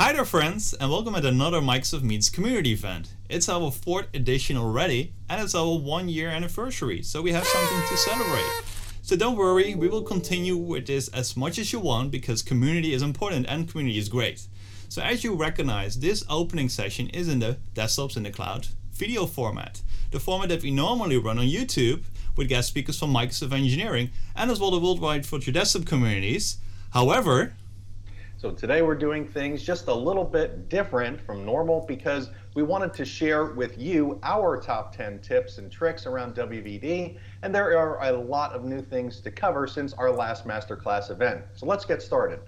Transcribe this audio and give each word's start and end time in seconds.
Hi 0.00 0.14
there 0.14 0.24
friends 0.24 0.72
and 0.72 0.90
welcome 0.90 1.14
at 1.14 1.26
another 1.26 1.60
Microsoft 1.60 2.04
Meets 2.04 2.30
community 2.30 2.72
event. 2.72 3.14
It's 3.28 3.50
our 3.50 3.70
fourth 3.70 4.06
edition 4.14 4.56
already 4.56 5.12
and 5.28 5.42
it's 5.42 5.54
our 5.54 5.78
one 5.78 6.08
year 6.08 6.30
anniversary 6.30 7.02
so 7.02 7.20
we 7.20 7.32
have 7.32 7.46
something 7.46 7.82
to 7.86 7.96
celebrate. 7.98 8.62
So 9.02 9.14
don't 9.14 9.36
worry, 9.36 9.74
we 9.74 9.88
will 9.88 10.00
continue 10.00 10.56
with 10.56 10.86
this 10.86 11.08
as 11.08 11.36
much 11.36 11.58
as 11.58 11.74
you 11.74 11.80
want 11.80 12.12
because 12.12 12.40
community 12.40 12.94
is 12.94 13.02
important 13.02 13.44
and 13.46 13.70
community 13.70 13.98
is 13.98 14.08
great. 14.08 14.46
So 14.88 15.02
as 15.02 15.22
you 15.22 15.34
recognize, 15.34 15.98
this 15.98 16.24
opening 16.30 16.70
session 16.70 17.10
is 17.10 17.28
in 17.28 17.40
the 17.40 17.58
desktops 17.74 18.16
in 18.16 18.22
the 18.22 18.30
cloud 18.30 18.68
video 18.92 19.26
format. 19.26 19.82
The 20.12 20.18
format 20.18 20.48
that 20.48 20.62
we 20.62 20.70
normally 20.70 21.18
run 21.18 21.38
on 21.38 21.44
YouTube 21.44 22.04
with 22.38 22.48
guest 22.48 22.68
speakers 22.68 22.98
from 22.98 23.12
Microsoft 23.12 23.52
Engineering 23.52 24.12
and 24.34 24.50
as 24.50 24.60
well 24.60 24.70
the 24.70 24.80
worldwide 24.80 25.26
virtual 25.26 25.52
desktop 25.52 25.84
communities. 25.84 26.56
However, 26.94 27.52
so 28.40 28.50
today 28.50 28.80
we're 28.80 28.94
doing 28.94 29.28
things 29.28 29.62
just 29.62 29.88
a 29.88 29.94
little 29.94 30.24
bit 30.24 30.70
different 30.70 31.20
from 31.20 31.44
normal 31.44 31.84
because 31.86 32.30
we 32.54 32.62
wanted 32.62 32.94
to 32.94 33.04
share 33.04 33.52
with 33.52 33.76
you 33.76 34.18
our 34.22 34.58
top 34.58 34.96
10 34.96 35.18
tips 35.18 35.58
and 35.58 35.70
tricks 35.70 36.06
around 36.06 36.34
WVD, 36.34 37.18
and 37.42 37.54
there 37.54 37.76
are 37.76 38.02
a 38.02 38.12
lot 38.12 38.52
of 38.52 38.64
new 38.64 38.80
things 38.80 39.20
to 39.20 39.30
cover 39.30 39.66
since 39.66 39.92
our 39.92 40.10
last 40.10 40.46
masterclass 40.46 41.10
event. 41.10 41.44
So 41.52 41.66
let's 41.66 41.84
get 41.84 42.00
started. 42.00 42.40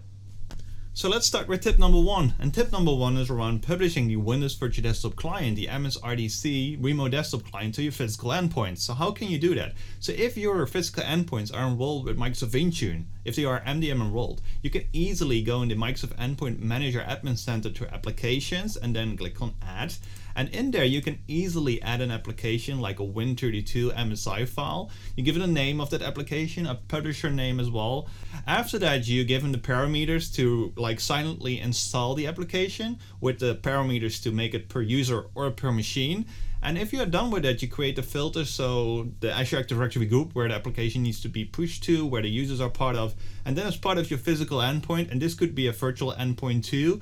So 0.95 1.09
let's 1.09 1.27
start 1.27 1.49
with 1.49 1.63
tip 1.63 1.79
number 1.79 1.99
one. 1.99 2.35
And 2.39 2.53
tip 2.53 2.71
number 2.71 2.95
one 2.95 3.17
is 3.17 3.31
around 3.31 3.63
publishing 3.63 4.09
the 4.09 4.17
Windows 4.17 4.55
Virtual 4.55 4.83
Desktop 4.83 5.17
Client, 5.17 5.57
the 5.57 5.67
MSRDC 5.69 6.85
remote 6.85 7.13
desktop 7.13 7.51
client 7.51 7.75
to 7.77 7.83
your 7.83 7.93
physical 7.93 8.29
endpoints. 8.29 8.81
So 8.81 8.93
how 8.93 9.11
can 9.11 9.29
you 9.29 9.39
do 9.39 9.55
that? 9.55 9.73
So 10.01 10.13
if 10.13 10.37
your 10.37 10.67
physical 10.67 11.03
endpoints 11.03 11.51
are 11.53 11.67
enrolled 11.67 12.05
with 12.05 12.19
Microsoft 12.19 12.51
Intune, 12.51 13.05
if 13.25 13.37
they 13.37 13.47
are 13.47 13.63
MDM 13.63 14.03
enrolled, 14.03 14.43
you 14.61 14.69
can 14.69 14.85
easily 14.93 15.41
go 15.41 15.63
in 15.63 15.71
the 15.71 15.77
Microsoft 15.77 16.15
Endpoint 16.19 16.59
Manager 16.59 17.01
Admin 17.01 17.39
Center 17.39 17.71
to 17.71 17.93
Applications 17.93 18.77
and 18.77 18.95
then 18.95 19.17
click 19.17 19.41
on 19.41 19.55
Add. 19.63 19.95
And 20.35 20.49
in 20.51 20.71
there, 20.71 20.85
you 20.85 21.03
can 21.03 21.19
easily 21.29 21.81
add 21.83 22.01
an 22.01 22.11
application 22.11 22.81
like 22.81 23.01
a 23.01 23.05
Win32 23.05 23.95
MSI 23.95 24.49
file. 24.49 24.91
You 25.17 25.25
give 25.25 25.37
it 25.37 25.43
a 25.43 25.47
name 25.47 25.81
of 25.81 25.91
that 25.91 26.03
application, 26.03 26.67
a 26.67 26.75
publisher 26.75 27.31
name 27.31 27.61
as 27.61 27.71
well. 27.71 28.09
After 28.47 28.79
that, 28.79 29.07
you 29.07 29.25
give 29.25 29.43
them 29.43 29.53
the 29.53 29.59
parameters 29.59 30.35
to 30.37 30.73
like 30.77 31.01
silently 31.01 31.61
install 31.61 32.15
the 32.15 32.27
application 32.27 32.99
with 33.21 33.39
the 33.39 33.57
parameters 33.57 34.23
to 34.23 34.33
make 34.33 34.55
it 34.55 34.69
per 34.69 34.83
user 34.83 35.27
or 35.35 35.51
per 35.51 35.73
machine. 35.73 36.27
And 36.65 36.79
if 36.79 36.93
you're 36.93 37.07
done 37.07 37.33
with 37.33 37.43
that, 37.43 37.61
you 37.61 37.67
create 37.67 37.97
the 37.97 38.05
filter 38.05 38.45
so 38.45 39.09
the 39.19 39.33
Azure 39.33 39.59
Active 39.59 39.77
Directory 39.77 40.07
group 40.07 40.33
where 40.35 40.49
the 40.49 40.55
application 40.55 41.03
needs 41.03 41.21
to 41.23 41.29
be 41.29 41.45
pushed 41.45 41.83
to, 41.85 42.07
where 42.07 42.23
the 42.23 42.31
users 42.31 42.61
are 42.61 42.71
part 42.71 42.95
of, 42.95 43.17
and 43.45 43.57
then 43.57 43.67
as 43.67 43.77
part 43.77 43.99
of 43.99 44.11
your 44.11 44.19
physical 44.19 44.59
endpoint, 44.59 45.11
and 45.11 45.21
this 45.21 45.35
could 45.35 45.57
be 45.57 45.67
a 45.67 45.73
virtual 45.73 46.13
endpoint 46.13 46.65
too, 46.65 47.01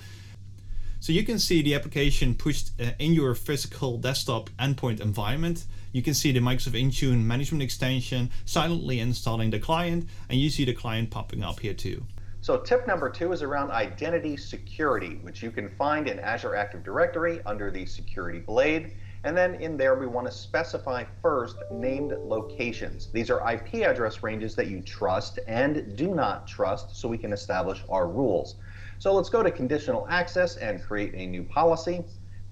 so 1.01 1.13
you 1.13 1.25
can 1.25 1.39
see 1.39 1.63
the 1.63 1.75
application 1.75 2.35
pushed 2.35 2.71
uh, 2.79 2.91
in 2.99 3.15
your 3.15 3.35
physical 3.35 3.97
desktop 3.97 4.51
endpoint 4.59 5.01
environment. 5.01 5.65
You 5.93 6.03
can 6.03 6.15
see 6.15 6.31
the 6.31 6.41
Microsoft 6.41 6.81
Intune 6.81 7.25
management 7.25 7.63
extension 7.63 8.31
silently 8.45 9.01
installing 9.01 9.51
the 9.51 9.59
client, 9.59 10.09
and 10.29 10.39
you 10.39 10.51
see 10.51 10.67
the 10.67 10.75
client 10.75 11.11
popping 11.11 11.43
up 11.43 11.61
here 11.61 11.75
too. 11.75 12.05
So 12.43 12.59
tip 12.59 12.87
number 12.87 13.11
two 13.11 13.33
is 13.33 13.43
around 13.43 13.71
identity 13.71 14.37
security, 14.37 15.19
which 15.23 15.43
you 15.43 15.51
can 15.51 15.71
find 15.77 16.07
in 16.07 16.19
Azure 16.19 16.55
Active 16.55 16.85
Directory 16.85 17.41
under 17.45 17.71
the 17.71 17.85
Security 17.87 18.39
Blade. 18.39 18.93
And 19.23 19.37
then 19.37 19.57
in 19.57 19.77
there, 19.77 19.97
we 19.97 20.07
want 20.07 20.27
to 20.27 20.33
specify 20.33 21.05
first 21.21 21.57
named 21.71 22.13
locations. 22.25 23.09
These 23.13 23.31
are 23.31 23.53
IP 23.53 23.87
address 23.87 24.23
ranges 24.23 24.55
that 24.57 24.69
you 24.69 24.81
trust 24.81 25.39
and 25.47 25.95
do 25.97 26.15
not 26.15 26.47
trust 26.47 26.97
so 26.97 27.07
we 27.07 27.19
can 27.19 27.33
establish 27.33 27.83
our 27.91 28.09
rules. 28.09 28.57
So 28.99 29.13
let's 29.13 29.29
go 29.29 29.43
to 29.43 29.51
conditional 29.51 30.07
access 30.09 30.57
and 30.57 30.83
create 30.83 31.15
a 31.15 31.27
new 31.27 31.43
policy. 31.43 32.03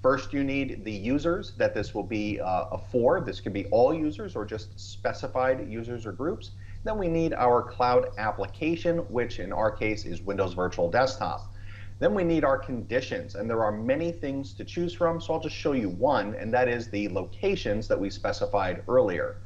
First, 0.02 0.32
you 0.32 0.44
need 0.44 0.84
the 0.84 0.92
users 0.92 1.52
that 1.56 1.74
this 1.74 1.94
will 1.94 2.04
be 2.04 2.38
uh, 2.40 2.76
for. 2.92 3.20
This 3.20 3.40
could 3.40 3.52
be 3.52 3.66
all 3.66 3.92
users 3.92 4.36
or 4.36 4.44
just 4.44 4.78
specified 4.78 5.68
users 5.68 6.06
or 6.06 6.12
groups. 6.12 6.52
Then 6.84 6.98
we 6.98 7.08
need 7.08 7.32
our 7.32 7.62
cloud 7.62 8.08
application, 8.18 8.98
which 9.10 9.40
in 9.40 9.52
our 9.52 9.70
case 9.70 10.04
is 10.04 10.22
Windows 10.22 10.52
Virtual 10.52 10.90
Desktop. 10.90 11.52
Then 11.98 12.14
we 12.14 12.22
need 12.22 12.44
our 12.44 12.58
conditions, 12.58 13.34
and 13.34 13.50
there 13.50 13.64
are 13.64 13.72
many 13.72 14.12
things 14.12 14.52
to 14.54 14.64
choose 14.64 14.94
from, 14.94 15.20
so 15.20 15.34
I'll 15.34 15.40
just 15.40 15.56
show 15.56 15.72
you 15.72 15.88
one, 15.88 16.34
and 16.34 16.54
that 16.54 16.68
is 16.68 16.88
the 16.88 17.08
locations 17.08 17.88
that 17.88 17.98
we 17.98 18.08
specified 18.08 18.84
earlier. 18.86 19.38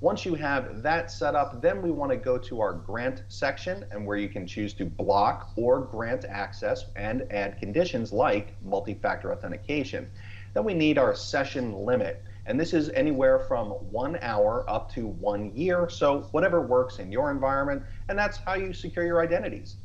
Once 0.00 0.24
you 0.24 0.34
have 0.34 0.82
that 0.82 1.10
set 1.10 1.34
up, 1.34 1.60
then 1.60 1.82
we 1.82 1.90
want 1.90 2.10
to 2.10 2.16
go 2.16 2.38
to 2.38 2.60
our 2.60 2.72
grant 2.72 3.22
section 3.28 3.84
and 3.90 4.04
where 4.04 4.16
you 4.16 4.28
can 4.28 4.46
choose 4.46 4.72
to 4.72 4.86
block 4.86 5.52
or 5.56 5.78
grant 5.78 6.24
access 6.24 6.86
and 6.96 7.30
add 7.30 7.58
conditions 7.58 8.12
like 8.12 8.56
multi-factor 8.64 9.30
authentication. 9.30 10.10
Then 10.54 10.64
we 10.64 10.74
need 10.74 10.96
our 10.96 11.14
session 11.14 11.74
limit. 11.74 12.24
And 12.46 12.58
this 12.58 12.72
is 12.72 12.88
anywhere 12.90 13.40
from 13.40 13.68
one 13.92 14.18
hour 14.22 14.64
up 14.68 14.90
to 14.94 15.06
one 15.06 15.54
year. 15.54 15.88
So 15.90 16.22
whatever 16.32 16.62
works 16.62 16.98
in 16.98 17.12
your 17.12 17.30
environment, 17.30 17.82
and 18.08 18.18
that's 18.18 18.38
how 18.38 18.54
you 18.54 18.72
secure 18.72 19.04
your 19.04 19.22
identities. 19.22 19.76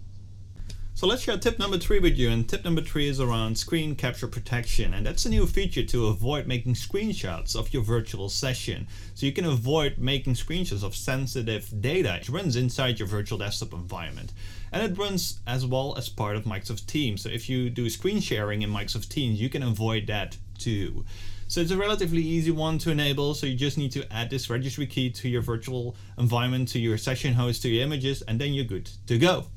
So 0.97 1.07
let's 1.07 1.23
share 1.23 1.37
tip 1.37 1.59
number 1.59 1.77
three 1.77 1.99
with 1.99 2.17
you. 2.17 2.29
And 2.29 2.47
tip 2.47 2.63
number 2.63 2.79
three 2.79 3.09
is 3.09 3.19
around 3.19 3.57
screen 3.57 3.95
capture 3.95 4.29
protection. 4.29 4.93
And 4.93 5.05
that's 5.05 5.25
a 5.25 5.29
new 5.29 5.45
feature 5.45 5.83
to 5.83 6.07
avoid 6.07 6.47
making 6.47 6.75
screenshots 6.75 7.53
of 7.53 7.73
your 7.73 7.83
virtual 7.83 8.29
session. 8.29 8.87
So 9.13 9.25
you 9.25 9.33
can 9.33 9.43
avoid 9.43 9.97
making 9.97 10.35
screenshots 10.35 10.83
of 10.83 10.95
sensitive 10.95 11.69
data. 11.81 12.15
It 12.15 12.29
runs 12.29 12.55
inside 12.55 12.97
your 12.97 13.09
virtual 13.09 13.37
desktop 13.37 13.73
environment. 13.73 14.31
And 14.71 14.89
it 14.89 14.97
runs 14.97 15.41
as 15.45 15.65
well 15.65 15.95
as 15.97 16.07
part 16.07 16.37
of 16.37 16.45
Microsoft 16.45 16.85
Teams. 16.85 17.23
So 17.23 17.29
if 17.29 17.49
you 17.49 17.69
do 17.69 17.89
screen 17.89 18.21
sharing 18.21 18.61
in 18.61 18.69
Microsoft 18.69 19.09
Teams, 19.09 19.41
you 19.41 19.49
can 19.49 19.63
avoid 19.63 20.07
that 20.07 20.37
too. 20.57 21.03
So 21.49 21.59
it's 21.59 21.71
a 21.71 21.77
relatively 21.77 22.21
easy 22.21 22.51
one 22.51 22.77
to 22.79 22.91
enable. 22.91 23.33
So 23.33 23.47
you 23.47 23.55
just 23.55 23.77
need 23.77 23.91
to 23.91 24.13
add 24.13 24.29
this 24.29 24.49
registry 24.49 24.87
key 24.87 25.09
to 25.09 25.27
your 25.27 25.41
virtual 25.41 25.97
environment, 26.17 26.69
to 26.69 26.79
your 26.79 26.97
session 26.97 27.33
host, 27.33 27.63
to 27.63 27.67
your 27.67 27.83
images, 27.83 28.21
and 28.21 28.39
then 28.39 28.53
you're 28.53 28.63
good 28.63 28.89
to 29.07 29.17
go. 29.17 29.47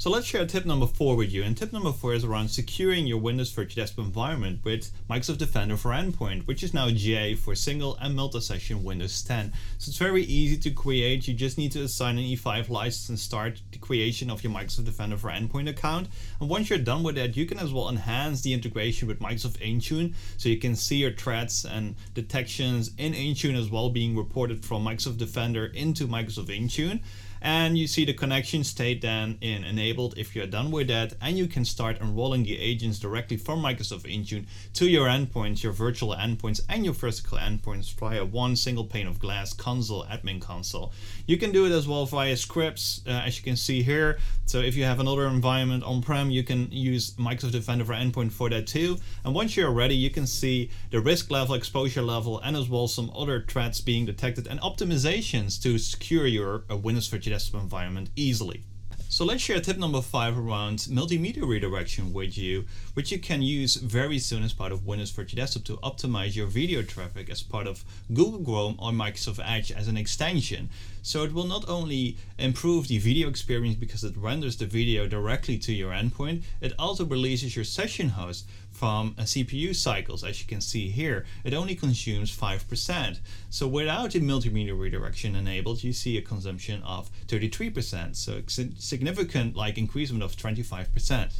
So 0.00 0.08
let's 0.08 0.26
share 0.26 0.46
tip 0.46 0.64
number 0.64 0.86
four 0.86 1.14
with 1.14 1.30
you. 1.30 1.42
And 1.42 1.54
tip 1.54 1.74
number 1.74 1.92
four 1.92 2.14
is 2.14 2.24
around 2.24 2.48
securing 2.48 3.06
your 3.06 3.18
Windows 3.18 3.50
Virtual 3.50 3.82
Desktop 3.82 4.06
environment 4.06 4.60
with 4.64 4.90
Microsoft 5.10 5.36
Defender 5.36 5.76
for 5.76 5.90
Endpoint, 5.90 6.46
which 6.46 6.62
is 6.62 6.72
now 6.72 6.88
GA 6.88 7.34
for 7.34 7.54
single 7.54 7.98
and 8.00 8.16
multi-session 8.16 8.82
Windows 8.82 9.20
10. 9.20 9.52
So 9.76 9.90
it's 9.90 9.98
very 9.98 10.22
easy 10.22 10.56
to 10.56 10.70
create. 10.70 11.28
You 11.28 11.34
just 11.34 11.58
need 11.58 11.72
to 11.72 11.82
assign 11.82 12.16
an 12.16 12.24
E5 12.24 12.70
license 12.70 13.10
and 13.10 13.18
start 13.18 13.60
the 13.72 13.78
creation 13.78 14.30
of 14.30 14.42
your 14.42 14.54
Microsoft 14.54 14.86
Defender 14.86 15.18
for 15.18 15.28
Endpoint 15.28 15.68
account. 15.68 16.08
And 16.40 16.48
once 16.48 16.70
you're 16.70 16.78
done 16.78 17.02
with 17.02 17.16
that, 17.16 17.36
you 17.36 17.44
can 17.44 17.58
as 17.58 17.70
well 17.70 17.90
enhance 17.90 18.40
the 18.40 18.54
integration 18.54 19.06
with 19.06 19.20
Microsoft 19.20 19.58
Intune. 19.58 20.14
So 20.38 20.48
you 20.48 20.56
can 20.56 20.76
see 20.76 20.96
your 20.96 21.12
threats 21.12 21.66
and 21.66 21.94
detections 22.14 22.92
in 22.96 23.12
Intune 23.12 23.54
as 23.54 23.68
well 23.68 23.90
being 23.90 24.16
reported 24.16 24.64
from 24.64 24.82
Microsoft 24.82 25.18
Defender 25.18 25.66
into 25.66 26.08
Microsoft 26.08 26.48
Intune 26.48 27.00
and 27.42 27.78
you 27.78 27.86
see 27.86 28.04
the 28.04 28.12
connection 28.12 28.62
state 28.62 29.00
then 29.00 29.38
in 29.40 29.64
enabled 29.64 30.14
if 30.16 30.36
you're 30.36 30.46
done 30.46 30.70
with 30.70 30.88
that 30.88 31.14
and 31.20 31.38
you 31.38 31.46
can 31.46 31.64
start 31.64 32.00
enrolling 32.00 32.42
the 32.42 32.58
agents 32.58 32.98
directly 32.98 33.36
from 33.36 33.62
Microsoft 33.62 34.02
Intune 34.02 34.46
to 34.74 34.88
your 34.88 35.06
endpoints, 35.06 35.62
your 35.62 35.72
virtual 35.72 36.14
endpoints 36.14 36.60
and 36.68 36.84
your 36.84 36.94
physical 36.94 37.38
endpoints 37.38 37.94
via 37.94 38.24
one 38.24 38.54
single 38.56 38.84
pane 38.84 39.06
of 39.06 39.18
glass 39.18 39.52
console, 39.52 40.04
admin 40.04 40.40
console. 40.40 40.92
You 41.26 41.38
can 41.38 41.52
do 41.52 41.66
it 41.66 41.72
as 41.72 41.88
well 41.88 42.06
via 42.06 42.36
scripts 42.36 43.02
uh, 43.06 43.10
as 43.10 43.38
you 43.38 43.44
can 43.44 43.56
see 43.56 43.82
here. 43.82 44.18
So 44.46 44.58
if 44.58 44.76
you 44.76 44.84
have 44.84 45.00
another 45.00 45.26
environment 45.26 45.84
on-prem, 45.84 46.30
you 46.30 46.42
can 46.42 46.70
use 46.70 47.12
Microsoft 47.12 47.52
Defender 47.52 47.84
for 47.84 47.94
Endpoint 47.94 48.32
for 48.32 48.50
that 48.50 48.66
too. 48.66 48.98
And 49.24 49.34
once 49.34 49.56
you're 49.56 49.70
ready, 49.70 49.94
you 49.94 50.10
can 50.10 50.26
see 50.26 50.70
the 50.90 51.00
risk 51.00 51.30
level, 51.30 51.54
exposure 51.54 52.02
level, 52.02 52.40
and 52.40 52.56
as 52.56 52.68
well 52.68 52.88
some 52.88 53.10
other 53.14 53.44
threats 53.48 53.80
being 53.80 54.06
detected 54.06 54.46
and 54.48 54.60
optimizations 54.60 55.62
to 55.62 55.78
secure 55.78 56.26
your 56.26 56.64
uh, 56.70 56.76
Windows 56.76 57.06
Virtual 57.06 57.29
desktop 57.30 57.62
environment 57.62 58.10
easily. 58.16 58.64
So 59.12 59.24
let's 59.24 59.42
share 59.42 59.58
tip 59.60 59.76
number 59.76 60.00
five 60.02 60.38
around 60.38 60.78
multimedia 60.88 61.44
redirection 61.44 62.12
with 62.12 62.38
you, 62.38 62.64
which 62.94 63.10
you 63.10 63.18
can 63.18 63.42
use 63.42 63.74
very 63.74 64.20
soon 64.20 64.44
as 64.44 64.52
part 64.52 64.70
of 64.70 64.86
Windows 64.86 65.10
Virtual 65.10 65.38
Desktop 65.38 65.64
to 65.64 65.78
optimize 65.78 66.36
your 66.36 66.46
video 66.46 66.80
traffic 66.82 67.28
as 67.28 67.42
part 67.42 67.66
of 67.66 67.84
Google 68.14 68.44
Chrome 68.44 68.76
or 68.78 68.92
Microsoft 68.92 69.40
Edge 69.44 69.72
as 69.72 69.88
an 69.88 69.96
extension. 69.96 70.70
So 71.02 71.24
it 71.24 71.32
will 71.32 71.46
not 71.46 71.68
only 71.68 72.18
improve 72.38 72.86
the 72.86 72.98
video 72.98 73.28
experience 73.28 73.74
because 73.74 74.04
it 74.04 74.16
renders 74.16 74.56
the 74.56 74.66
video 74.66 75.08
directly 75.08 75.58
to 75.58 75.72
your 75.72 75.90
endpoint, 75.90 76.44
it 76.60 76.72
also 76.78 77.04
releases 77.04 77.56
your 77.56 77.64
session 77.64 78.10
host 78.10 78.46
from 78.80 79.14
CPU 79.16 79.76
cycles. 79.76 80.24
As 80.24 80.40
you 80.40 80.48
can 80.48 80.62
see 80.62 80.88
here, 80.88 81.26
it 81.44 81.52
only 81.52 81.74
consumes 81.74 82.34
5%. 82.34 83.20
So 83.50 83.68
without 83.68 84.12
the 84.12 84.22
multimedia 84.22 84.76
redirection 84.76 85.36
enabled, 85.36 85.84
you 85.84 85.92
see 85.92 86.16
a 86.16 86.22
consumption 86.22 86.82
of 86.82 87.10
33%. 87.26 88.16
So 88.16 88.40
significant 88.78 89.54
like 89.54 89.76
increasement 89.76 90.24
of 90.24 90.34
25%. 90.34 91.30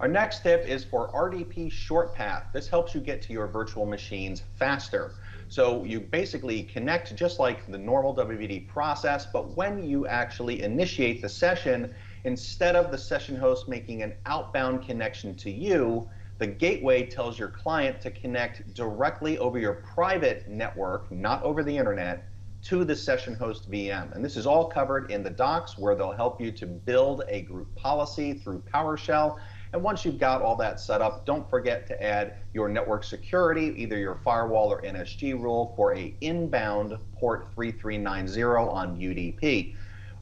Our 0.00 0.08
next 0.08 0.42
tip 0.42 0.66
is 0.66 0.84
for 0.84 1.12
RDP 1.12 1.70
short 1.70 2.14
path. 2.14 2.46
This 2.54 2.66
helps 2.66 2.94
you 2.94 3.02
get 3.02 3.20
to 3.22 3.34
your 3.34 3.46
virtual 3.46 3.84
machines 3.84 4.42
faster. 4.56 5.12
So 5.50 5.84
you 5.84 6.00
basically 6.00 6.62
connect 6.62 7.14
just 7.14 7.38
like 7.38 7.70
the 7.70 7.76
normal 7.76 8.16
WVD 8.16 8.68
process, 8.68 9.26
but 9.26 9.54
when 9.54 9.84
you 9.84 10.06
actually 10.06 10.62
initiate 10.62 11.20
the 11.20 11.28
session, 11.28 11.94
instead 12.24 12.74
of 12.74 12.90
the 12.90 12.96
session 12.96 13.36
host 13.36 13.68
making 13.68 14.02
an 14.02 14.14
outbound 14.24 14.86
connection 14.86 15.34
to 15.36 15.50
you, 15.50 16.08
the 16.38 16.46
gateway 16.46 17.04
tells 17.04 17.38
your 17.38 17.48
client 17.48 18.00
to 18.00 18.10
connect 18.10 18.72
directly 18.74 19.38
over 19.38 19.58
your 19.58 19.74
private 19.74 20.48
network, 20.48 21.10
not 21.10 21.42
over 21.42 21.64
the 21.64 21.76
internet, 21.76 22.28
to 22.62 22.84
the 22.84 22.94
session 22.94 23.34
host 23.34 23.70
VM. 23.70 24.14
And 24.14 24.24
this 24.24 24.36
is 24.36 24.46
all 24.46 24.68
covered 24.68 25.10
in 25.10 25.22
the 25.22 25.30
docs 25.30 25.78
where 25.78 25.94
they'll 25.94 26.12
help 26.12 26.40
you 26.40 26.50
to 26.52 26.66
build 26.66 27.22
a 27.28 27.42
group 27.42 27.74
policy 27.74 28.34
through 28.34 28.62
PowerShell. 28.72 29.38
And 29.72 29.82
once 29.82 30.04
you've 30.04 30.18
got 30.18 30.42
all 30.42 30.56
that 30.56 30.80
set 30.80 31.00
up, 31.00 31.26
don't 31.26 31.48
forget 31.50 31.86
to 31.88 32.02
add 32.02 32.34
your 32.54 32.68
network 32.68 33.04
security, 33.04 33.74
either 33.76 33.98
your 33.98 34.20
firewall 34.24 34.72
or 34.72 34.82
NSG 34.82 35.40
rule 35.40 35.72
for 35.76 35.94
a 35.94 36.14
inbound 36.20 36.96
port 37.18 37.48
3390 37.54 38.42
on 38.42 38.96
UDP. 38.96 39.74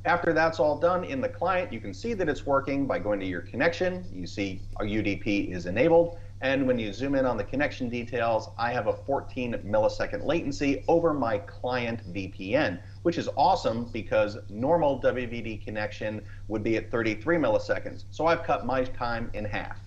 After 0.06 0.32
that's 0.32 0.61
all 0.61 0.79
done 0.79 1.03
in 1.03 1.20
the 1.20 1.29
client, 1.29 1.73
you 1.73 1.81
can 1.81 1.93
see 1.93 2.14
that 2.14 2.29
it's 2.29 2.47
working 2.47 2.87
by 2.87 3.00
going 3.00 3.19
to 3.19 3.26
your 3.26 3.41
connection. 3.41 4.05
You 4.12 4.25
see 4.25 4.61
our 4.76 4.87
UDP 4.87 5.53
is 5.53 5.67
enabled. 5.67 6.17
And 6.43 6.64
when 6.64 6.79
you 6.79 6.93
zoom 6.93 7.17
in 7.17 7.26
on 7.26 7.37
the 7.37 7.43
connection 7.43 7.88
details, 7.88 8.50
I 8.56 8.70
have 8.70 8.87
a 8.87 8.93
14 8.93 9.55
millisecond 9.67 10.25
latency 10.25 10.85
over 10.87 11.12
my 11.12 11.38
client 11.38 12.06
VPN, 12.14 12.79
which 13.03 13.19
is 13.19 13.29
awesome 13.37 13.87
because 13.87 14.38
normal 14.49 15.00
WVD 15.00 15.64
connection 15.64 16.23
would 16.47 16.62
be 16.62 16.76
at 16.76 16.88
33 16.88 17.38
milliseconds. 17.38 18.05
So 18.12 18.26
I've 18.26 18.44
cut 18.44 18.64
my 18.64 18.85
time 18.85 19.29
in 19.35 19.44
half. 19.44 19.85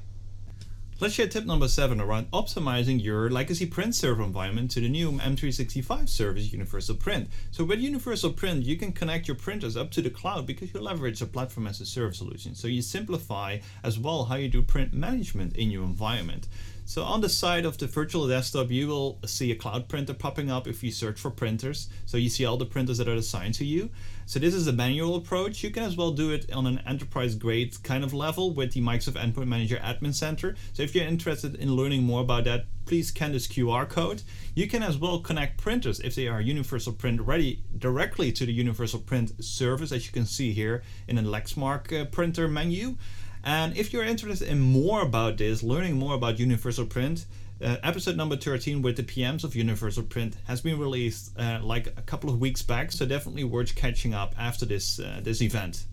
Let's 1.01 1.13
share 1.13 1.29
tip 1.29 1.45
number 1.45 1.69
seven 1.69 2.01
around 2.01 2.29
optimizing 2.31 3.01
your 3.01 3.29
legacy 3.29 3.65
print 3.65 3.95
server 3.95 4.21
environment 4.21 4.69
to 4.71 4.81
the 4.81 4.89
new 4.89 5.13
M365 5.13 6.09
service 6.09 6.51
Universal 6.51 6.95
Print. 6.95 7.29
So 7.51 7.63
with 7.63 7.79
Universal 7.79 8.33
Print, 8.33 8.65
you 8.65 8.75
can 8.75 8.91
connect 8.91 9.25
your 9.25 9.35
printers 9.35 9.77
up 9.77 9.91
to 9.91 10.01
the 10.01 10.09
cloud 10.09 10.45
because 10.45 10.73
you 10.73 10.81
leverage 10.81 11.21
a 11.21 11.25
platform 11.25 11.67
as 11.67 11.79
a 11.79 11.85
service 11.85 12.17
solution. 12.17 12.53
So 12.53 12.67
you 12.67 12.81
simplify 12.81 13.59
as 13.81 13.97
well 13.97 14.25
how 14.25 14.35
you 14.35 14.49
do 14.49 14.61
print 14.61 14.93
management 14.93 15.55
in 15.55 15.71
your 15.71 15.85
environment. 15.85 16.49
So 16.89 17.03
on 17.03 17.21
the 17.21 17.29
side 17.29 17.65
of 17.65 17.77
the 17.77 17.85
virtual 17.85 18.27
desktop, 18.27 18.71
you 18.71 18.87
will 18.87 19.19
see 19.23 19.51
a 19.51 19.55
cloud 19.55 19.87
printer 19.87 20.15
popping 20.15 20.49
up 20.49 20.67
if 20.67 20.83
you 20.83 20.91
search 20.91 21.19
for 21.19 21.29
printers. 21.29 21.87
So 22.07 22.17
you 22.17 22.29
see 22.29 22.45
all 22.45 22.57
the 22.57 22.65
printers 22.65 22.97
that 22.97 23.07
are 23.07 23.13
assigned 23.13 23.53
to 23.55 23.63
you. 23.63 23.91
So 24.25 24.39
this 24.39 24.55
is 24.55 24.65
a 24.65 24.73
manual 24.73 25.15
approach. 25.15 25.63
You 25.63 25.69
can 25.69 25.83
as 25.83 25.95
well 25.95 26.09
do 26.09 26.31
it 26.31 26.51
on 26.51 26.65
an 26.65 26.81
enterprise 26.87 27.35
grade 27.35 27.77
kind 27.83 28.03
of 28.03 28.11
level 28.11 28.55
with 28.55 28.73
the 28.73 28.81
Microsoft 28.81 29.23
Endpoint 29.23 29.45
Manager 29.45 29.77
Admin 29.77 30.15
Center. 30.15 30.55
So 30.73 30.81
if 30.81 30.95
you're 30.95 31.05
interested 31.05 31.53
in 31.53 31.75
learning 31.75 32.01
more 32.01 32.21
about 32.21 32.45
that, 32.45 32.65
please 32.87 33.09
scan 33.09 33.33
this 33.33 33.47
QR 33.47 33.87
code. 33.87 34.23
You 34.55 34.67
can 34.67 34.81
as 34.81 34.97
well 34.97 35.19
connect 35.19 35.61
printers 35.61 35.99
if 35.99 36.15
they 36.15 36.27
are 36.27 36.41
Universal 36.41 36.93
Print 36.93 37.21
ready 37.21 37.61
directly 37.77 38.31
to 38.31 38.47
the 38.47 38.51
Universal 38.51 39.01
Print 39.01 39.43
service, 39.43 39.91
as 39.91 40.07
you 40.07 40.11
can 40.11 40.25
see 40.25 40.53
here 40.53 40.81
in 41.07 41.17
the 41.17 41.21
Lexmark 41.21 42.01
uh, 42.01 42.05
printer 42.05 42.47
menu. 42.47 42.95
And 43.43 43.75
if 43.77 43.93
you're 43.93 44.03
interested 44.03 44.47
in 44.47 44.59
more 44.59 45.01
about 45.01 45.37
this, 45.37 45.63
learning 45.63 45.97
more 45.97 46.13
about 46.13 46.39
Universal 46.39 46.87
Print, 46.87 47.25
uh, 47.61 47.77
episode 47.83 48.15
number 48.15 48.37
13 48.37 48.81
with 48.81 48.95
the 48.95 49.03
PMs 49.03 49.43
of 49.43 49.55
Universal 49.55 50.03
Print 50.03 50.35
has 50.47 50.61
been 50.61 50.79
released 50.79 51.37
uh, 51.37 51.59
like 51.61 51.87
a 51.87 52.01
couple 52.01 52.29
of 52.29 52.39
weeks 52.39 52.61
back, 52.61 52.91
so 52.91 53.05
definitely 53.05 53.43
worth 53.43 53.75
catching 53.75 54.13
up 54.13 54.33
after 54.37 54.65
this 54.65 54.99
uh, 54.99 55.19
this 55.23 55.41
event. 55.41 55.85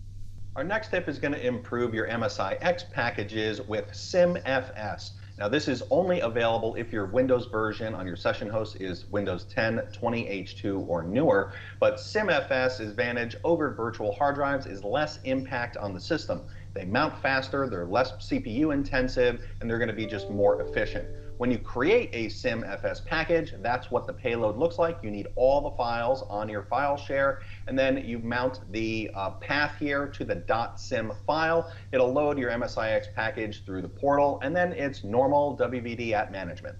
Our 0.55 0.63
next 0.63 0.89
tip 0.89 1.07
is 1.07 1.19
going 1.19 1.33
to 1.33 1.45
improve 1.45 1.93
your 1.93 2.07
MSIX 2.07 2.91
packages 2.91 3.61
with 3.61 3.87
CimFS. 3.91 5.11
Now 5.37 5.47
this 5.47 5.67
is 5.67 5.83
only 5.91 6.21
available 6.21 6.73
if 6.75 6.91
your 6.91 7.05
Windows 7.05 7.45
version 7.45 7.93
on 7.93 8.07
your 8.07 8.15
session 8.15 8.49
host 8.49 8.77
is 8.79 9.05
Windows 9.11 9.43
10, 9.53 9.77
20H2 9.93 10.87
or 10.87 11.03
newer, 11.03 11.53
but 11.79 11.97
CimFS 11.97 12.79
advantage 12.79 13.35
over 13.43 13.71
virtual 13.71 14.13
hard 14.13 14.35
drives 14.35 14.65
is 14.65 14.83
less 14.83 15.19
impact 15.25 15.77
on 15.77 15.93
the 15.93 15.99
system. 15.99 16.41
They 16.77 16.85
mount 16.85 17.17
faster, 17.23 17.67
they're 17.67 17.87
less 17.87 18.11
CPU 18.11 18.71
intensive, 18.71 19.43
and 19.59 19.67
they're 19.67 19.79
going 19.79 19.89
to 19.89 19.95
be 19.95 20.05
just 20.05 20.29
more 20.29 20.61
efficient. 20.61 21.07
When 21.39 21.49
you 21.49 21.57
create 21.57 22.11
a 22.13 22.27
CimFS 22.27 23.03
package, 23.03 23.55
that's 23.63 23.89
what 23.89 24.05
the 24.05 24.13
payload 24.13 24.57
looks 24.57 24.77
like. 24.77 24.99
You 25.01 25.09
need 25.09 25.25
all 25.35 25.59
the 25.59 25.75
files 25.75 26.23
on 26.29 26.47
your 26.47 26.61
file 26.61 26.95
share, 26.95 27.41
and 27.65 27.77
then 27.79 28.05
you 28.05 28.19
mount 28.19 28.59
the 28.71 29.09
uh, 29.15 29.31
path 29.31 29.73
here 29.79 30.05
to 30.05 30.23
the 30.23 30.75
.cim 30.75 31.11
file. 31.25 31.73
It'll 31.91 32.13
load 32.13 32.37
your 32.37 32.51
MSIX 32.51 33.11
package 33.15 33.65
through 33.65 33.81
the 33.81 33.89
portal, 33.89 34.39
and 34.43 34.55
then 34.55 34.71
it's 34.73 35.03
normal 35.03 35.57
WVD 35.57 36.11
app 36.11 36.31
management. 36.31 36.77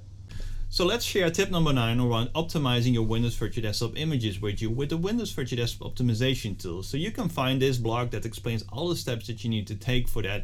So 0.69 0.85
let's 0.85 1.05
share 1.05 1.29
tip 1.29 1.49
number 1.49 1.71
9 1.71 1.97
around 2.01 2.27
optimizing 2.33 2.93
your 2.93 3.03
Windows 3.03 3.37
Virtual 3.37 3.63
Desktop 3.63 3.97
images 3.97 4.41
with 4.41 4.61
you 4.61 4.69
with 4.69 4.89
the 4.89 4.97
Windows 4.97 5.31
Virtual 5.31 5.57
Desktop 5.57 5.95
optimization 5.95 6.61
tool. 6.61 6.83
So 6.83 6.97
you 6.97 7.09
can 7.09 7.29
find 7.29 7.61
this 7.61 7.77
blog 7.77 8.11
that 8.11 8.25
explains 8.25 8.65
all 8.73 8.89
the 8.89 8.97
steps 8.97 9.27
that 9.27 9.45
you 9.45 9.49
need 9.49 9.65
to 9.67 9.75
take 9.75 10.09
for 10.09 10.21
that 10.23 10.43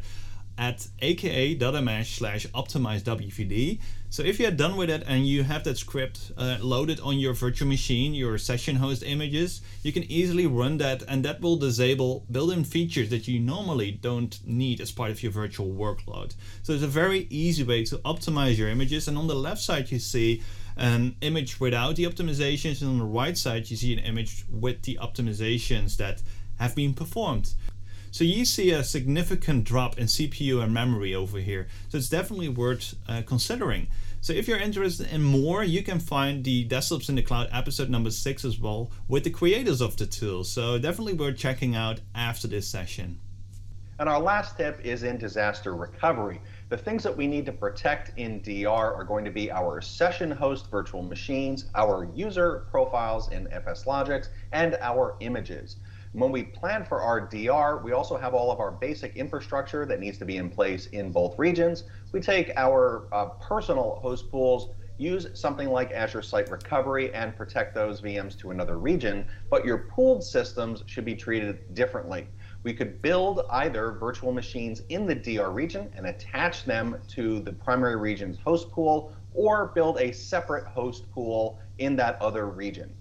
at 0.56 0.86
aka.ms 1.00 2.08
slash 2.08 2.46
optimizewvd. 2.48 3.80
So 4.10 4.22
if 4.22 4.38
you're 4.38 4.52
done 4.52 4.76
with 4.76 4.90
it 4.90 5.02
and 5.08 5.26
you 5.26 5.42
have 5.42 5.64
that 5.64 5.76
script 5.76 6.30
uh, 6.36 6.58
loaded 6.60 7.00
on 7.00 7.18
your 7.18 7.32
virtual 7.32 7.66
machine, 7.66 8.14
your 8.14 8.38
session 8.38 8.76
host 8.76 9.02
images, 9.02 9.60
you 9.82 9.92
can 9.92 10.04
easily 10.04 10.46
run 10.46 10.78
that 10.78 11.02
and 11.08 11.24
that 11.24 11.40
will 11.40 11.56
disable 11.56 12.24
built-in 12.30 12.62
features 12.62 13.10
that 13.10 13.26
you 13.26 13.40
normally 13.40 13.90
don't 13.90 14.38
need 14.46 14.80
as 14.80 14.92
part 14.92 15.10
of 15.10 15.22
your 15.22 15.32
virtual 15.32 15.72
workload. 15.72 16.34
So 16.62 16.72
it's 16.72 16.84
a 16.84 16.88
very 16.88 17.26
easy 17.28 17.64
way 17.64 17.84
to 17.86 17.98
optimize 17.98 18.56
your 18.56 18.68
images 18.68 19.08
and 19.08 19.18
on 19.18 19.26
the 19.26 19.34
left 19.34 19.60
side 19.60 19.90
you 19.90 19.98
see 19.98 20.42
an 20.76 21.16
image 21.20 21.58
without 21.58 21.96
the 21.96 22.04
optimizations 22.04 22.82
and 22.82 22.90
on 22.90 22.98
the 22.98 23.04
right 23.04 23.36
side 23.36 23.68
you 23.68 23.76
see 23.76 23.92
an 23.92 23.98
image 23.98 24.44
with 24.48 24.82
the 24.82 24.98
optimizations 25.02 25.96
that 25.96 26.22
have 26.58 26.76
been 26.76 26.94
performed. 26.94 27.54
So 28.14 28.22
you 28.22 28.44
see 28.44 28.70
a 28.70 28.84
significant 28.84 29.64
drop 29.64 29.98
in 29.98 30.04
CPU 30.04 30.62
and 30.62 30.72
memory 30.72 31.16
over 31.16 31.40
here. 31.40 31.66
So 31.88 31.98
it's 31.98 32.08
definitely 32.08 32.48
worth 32.48 32.94
uh, 33.08 33.22
considering. 33.26 33.88
So 34.20 34.32
if 34.32 34.46
you're 34.46 34.56
interested 34.56 35.10
in 35.10 35.20
more, 35.20 35.64
you 35.64 35.82
can 35.82 35.98
find 35.98 36.44
the 36.44 36.64
Desktops 36.68 37.08
in 37.08 37.16
the 37.16 37.22
Cloud 37.22 37.48
episode 37.50 37.90
number 37.90 38.12
six 38.12 38.44
as 38.44 38.56
well 38.56 38.92
with 39.08 39.24
the 39.24 39.30
creators 39.30 39.80
of 39.80 39.96
the 39.96 40.06
tool. 40.06 40.44
So 40.44 40.78
definitely 40.78 41.14
worth 41.14 41.36
checking 41.36 41.74
out 41.74 42.02
after 42.14 42.46
this 42.46 42.68
session. 42.68 43.18
And 43.98 44.08
our 44.08 44.20
last 44.20 44.56
tip 44.56 44.78
is 44.84 45.02
in 45.02 45.18
disaster 45.18 45.74
recovery. 45.74 46.40
The 46.68 46.76
things 46.76 47.02
that 47.02 47.16
we 47.16 47.26
need 47.26 47.46
to 47.46 47.52
protect 47.52 48.16
in 48.16 48.40
DR 48.42 48.94
are 48.94 49.04
going 49.04 49.24
to 49.24 49.32
be 49.32 49.50
our 49.50 49.80
session 49.80 50.30
host 50.30 50.70
virtual 50.70 51.02
machines, 51.02 51.64
our 51.74 52.08
user 52.14 52.64
profiles 52.70 53.32
in 53.32 53.48
FSLogix, 53.48 54.28
and 54.52 54.78
our 54.80 55.16
images. 55.18 55.78
When 56.14 56.30
we 56.30 56.44
plan 56.44 56.84
for 56.84 57.02
our 57.02 57.20
DR, 57.20 57.82
we 57.82 57.90
also 57.90 58.16
have 58.16 58.34
all 58.34 58.52
of 58.52 58.60
our 58.60 58.70
basic 58.70 59.16
infrastructure 59.16 59.84
that 59.84 59.98
needs 59.98 60.16
to 60.18 60.24
be 60.24 60.36
in 60.36 60.48
place 60.48 60.86
in 60.86 61.10
both 61.10 61.36
regions. 61.40 61.82
We 62.12 62.20
take 62.20 62.52
our 62.56 63.08
uh, 63.12 63.30
personal 63.40 63.98
host 64.00 64.30
pools, 64.30 64.68
use 64.96 65.26
something 65.34 65.70
like 65.70 65.90
Azure 65.90 66.22
Site 66.22 66.48
Recovery 66.52 67.12
and 67.12 67.36
protect 67.36 67.74
those 67.74 68.00
VMs 68.00 68.38
to 68.38 68.52
another 68.52 68.78
region, 68.78 69.26
but 69.50 69.64
your 69.64 69.88
pooled 69.90 70.22
systems 70.22 70.84
should 70.86 71.04
be 71.04 71.16
treated 71.16 71.74
differently. 71.74 72.28
We 72.62 72.74
could 72.74 73.02
build 73.02 73.40
either 73.50 73.90
virtual 73.90 74.30
machines 74.30 74.82
in 74.90 75.06
the 75.06 75.16
DR 75.16 75.50
region 75.50 75.90
and 75.96 76.06
attach 76.06 76.64
them 76.64 76.96
to 77.08 77.40
the 77.40 77.52
primary 77.52 77.96
region's 77.96 78.38
host 78.38 78.70
pool, 78.70 79.12
or 79.34 79.72
build 79.74 79.98
a 79.98 80.12
separate 80.12 80.66
host 80.66 81.10
pool 81.10 81.58
in 81.78 81.96
that 81.96 82.22
other 82.22 82.46
region. 82.46 82.94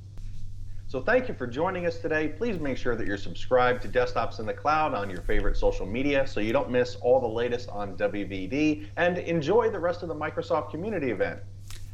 So 0.94 1.02
thank 1.02 1.28
you 1.28 1.34
for 1.34 1.48
joining 1.48 1.88
us 1.88 1.98
today. 1.98 2.28
Please 2.28 2.60
make 2.60 2.78
sure 2.78 2.96
that 2.96 3.08
you're 3.08 3.18
subscribed 3.18 3.82
to 3.82 3.88
Desktops 3.88 4.40
in 4.40 4.46
the 4.46 4.54
Cloud 4.54 4.94
on 4.94 5.10
your 5.10 5.22
favorite 5.22 5.58
social 5.58 5.88
media 5.88 6.28
so 6.28 6.40
you 6.40 6.54
don't 6.54 6.70
miss 6.70 6.98
all 6.98 7.20
the 7.20 7.28
latest 7.28 7.68
on 7.70 7.98
WVD 7.98 8.86
and 8.96 9.18
enjoy 9.18 9.72
the 9.72 9.80
rest 9.80 10.04
of 10.04 10.08
the 10.08 10.14
Microsoft 10.14 10.70
community 10.70 11.10
event. 11.10 11.40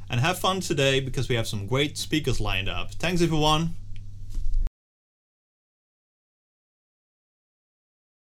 And 0.10 0.20
have 0.20 0.38
fun 0.38 0.60
today 0.60 1.00
because 1.00 1.30
we 1.30 1.36
have 1.36 1.48
some 1.48 1.66
great 1.66 1.98
speakers 1.98 2.42
lined 2.42 2.68
up. 2.68 2.92
Thanks 2.92 3.22
everyone. 3.22 3.76